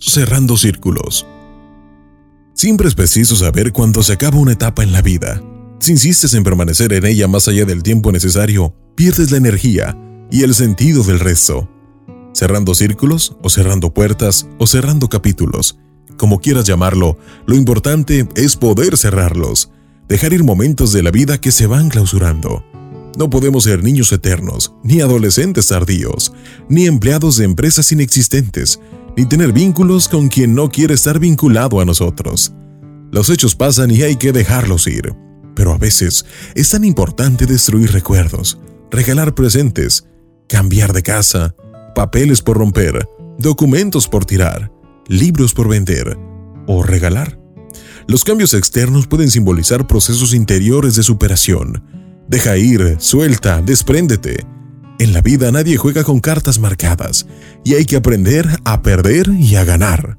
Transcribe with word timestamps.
cerrando 0.00 0.56
círculos. 0.56 1.26
Siempre 2.54 2.88
es 2.88 2.94
preciso 2.94 3.36
saber 3.36 3.72
cuándo 3.72 4.02
se 4.02 4.14
acaba 4.14 4.38
una 4.38 4.52
etapa 4.52 4.82
en 4.82 4.92
la 4.92 5.02
vida. 5.02 5.42
Si 5.78 5.92
insistes 5.92 6.34
en 6.34 6.42
permanecer 6.42 6.92
en 6.92 7.06
ella 7.06 7.28
más 7.28 7.48
allá 7.48 7.64
del 7.64 7.82
tiempo 7.82 8.10
necesario, 8.12 8.74
pierdes 8.96 9.30
la 9.30 9.38
energía 9.38 9.96
y 10.30 10.42
el 10.42 10.54
sentido 10.54 11.02
del 11.02 11.20
resto. 11.20 11.68
Cerrando 12.32 12.74
círculos, 12.74 13.36
o 13.42 13.50
cerrando 13.50 13.92
puertas, 13.92 14.46
o 14.58 14.66
cerrando 14.66 15.08
capítulos, 15.08 15.78
como 16.20 16.38
quieras 16.38 16.64
llamarlo, 16.64 17.16
lo 17.46 17.56
importante 17.56 18.28
es 18.34 18.56
poder 18.56 18.98
cerrarlos, 18.98 19.70
dejar 20.06 20.34
ir 20.34 20.44
momentos 20.44 20.92
de 20.92 21.02
la 21.02 21.10
vida 21.10 21.40
que 21.40 21.50
se 21.50 21.66
van 21.66 21.88
clausurando. 21.88 22.62
No 23.18 23.30
podemos 23.30 23.64
ser 23.64 23.82
niños 23.82 24.12
eternos, 24.12 24.74
ni 24.84 25.00
adolescentes 25.00 25.68
tardíos, 25.68 26.32
ni 26.68 26.86
empleados 26.86 27.38
de 27.38 27.46
empresas 27.46 27.90
inexistentes, 27.90 28.80
ni 29.16 29.26
tener 29.26 29.52
vínculos 29.52 30.08
con 30.08 30.28
quien 30.28 30.54
no 30.54 30.68
quiere 30.68 30.94
estar 30.94 31.18
vinculado 31.18 31.80
a 31.80 31.84
nosotros. 31.84 32.52
Los 33.10 33.28
hechos 33.30 33.54
pasan 33.54 33.90
y 33.90 34.02
hay 34.02 34.16
que 34.16 34.32
dejarlos 34.32 34.86
ir, 34.86 35.14
pero 35.54 35.72
a 35.72 35.78
veces 35.78 36.24
es 36.54 36.70
tan 36.70 36.84
importante 36.84 37.46
destruir 37.46 37.92
recuerdos, 37.92 38.58
regalar 38.90 39.34
presentes, 39.34 40.06
cambiar 40.48 40.92
de 40.92 41.02
casa, 41.02 41.54
papeles 41.94 42.40
por 42.42 42.58
romper, 42.58 43.08
documentos 43.38 44.08
por 44.08 44.24
tirar, 44.24 44.70
libros 45.08 45.54
por 45.54 45.68
vender 45.68 46.16
o 46.66 46.82
regalar. 46.82 47.38
Los 48.06 48.24
cambios 48.24 48.54
externos 48.54 49.06
pueden 49.06 49.30
simbolizar 49.30 49.86
procesos 49.86 50.34
interiores 50.34 50.94
de 50.96 51.02
superación. 51.02 51.84
Deja 52.28 52.56
ir, 52.56 52.96
suelta, 52.98 53.60
despréndete. 53.62 54.46
En 55.00 55.14
la 55.14 55.22
vida 55.22 55.50
nadie 55.50 55.78
juega 55.78 56.04
con 56.04 56.20
cartas 56.20 56.58
marcadas 56.58 57.26
y 57.64 57.72
hay 57.72 57.86
que 57.86 57.96
aprender 57.96 58.46
a 58.66 58.82
perder 58.82 59.30
y 59.30 59.56
a 59.56 59.64
ganar. 59.64 60.18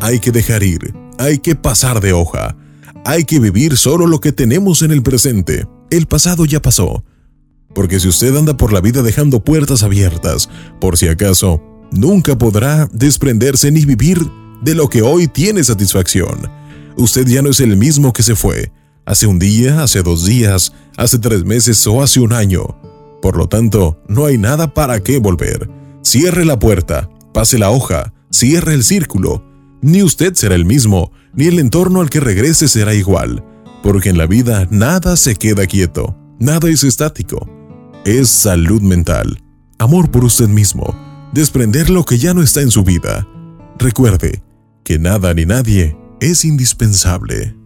Hay 0.00 0.18
que 0.18 0.32
dejar 0.32 0.64
ir, 0.64 0.92
hay 1.20 1.38
que 1.38 1.54
pasar 1.54 2.00
de 2.00 2.12
hoja, 2.12 2.56
hay 3.04 3.22
que 3.22 3.38
vivir 3.38 3.76
solo 3.76 4.08
lo 4.08 4.20
que 4.20 4.32
tenemos 4.32 4.82
en 4.82 4.90
el 4.90 5.04
presente. 5.04 5.68
El 5.88 6.06
pasado 6.06 6.46
ya 6.46 6.60
pasó. 6.60 7.04
Porque 7.72 8.00
si 8.00 8.08
usted 8.08 8.36
anda 8.36 8.56
por 8.56 8.72
la 8.72 8.80
vida 8.80 9.02
dejando 9.02 9.44
puertas 9.44 9.84
abiertas, 9.84 10.48
por 10.80 10.98
si 10.98 11.06
acaso, 11.06 11.62
nunca 11.92 12.36
podrá 12.36 12.88
desprenderse 12.92 13.70
ni 13.70 13.84
vivir 13.84 14.18
de 14.62 14.74
lo 14.74 14.88
que 14.88 15.02
hoy 15.02 15.28
tiene 15.28 15.62
satisfacción. 15.62 16.50
Usted 16.96 17.28
ya 17.28 17.40
no 17.40 17.50
es 17.50 17.60
el 17.60 17.76
mismo 17.76 18.12
que 18.12 18.24
se 18.24 18.34
fue, 18.34 18.72
hace 19.06 19.28
un 19.28 19.38
día, 19.38 19.84
hace 19.84 20.02
dos 20.02 20.26
días, 20.26 20.72
hace 20.96 21.20
tres 21.20 21.44
meses 21.44 21.86
o 21.86 22.02
hace 22.02 22.18
un 22.18 22.32
año. 22.32 22.81
Por 23.22 23.36
lo 23.36 23.48
tanto, 23.48 24.02
no 24.08 24.26
hay 24.26 24.36
nada 24.36 24.74
para 24.74 25.00
qué 25.00 25.18
volver. 25.18 25.70
Cierre 26.02 26.44
la 26.44 26.58
puerta, 26.58 27.08
pase 27.32 27.56
la 27.56 27.70
hoja, 27.70 28.12
cierre 28.30 28.74
el 28.74 28.82
círculo. 28.82 29.44
Ni 29.80 30.02
usted 30.02 30.34
será 30.34 30.56
el 30.56 30.64
mismo, 30.64 31.12
ni 31.32 31.46
el 31.46 31.60
entorno 31.60 32.00
al 32.00 32.10
que 32.10 32.18
regrese 32.18 32.66
será 32.66 32.94
igual, 32.94 33.44
porque 33.82 34.10
en 34.10 34.18
la 34.18 34.26
vida 34.26 34.66
nada 34.70 35.16
se 35.16 35.36
queda 35.36 35.66
quieto, 35.66 36.16
nada 36.40 36.68
es 36.68 36.82
estático. 36.82 37.48
Es 38.04 38.28
salud 38.28 38.82
mental, 38.82 39.40
amor 39.78 40.10
por 40.10 40.24
usted 40.24 40.48
mismo, 40.48 40.94
desprender 41.32 41.90
lo 41.90 42.04
que 42.04 42.18
ya 42.18 42.34
no 42.34 42.42
está 42.42 42.60
en 42.60 42.72
su 42.72 42.82
vida. 42.82 43.26
Recuerde 43.78 44.42
que 44.82 44.98
nada 44.98 45.32
ni 45.32 45.46
nadie 45.46 45.96
es 46.20 46.44
indispensable. 46.44 47.56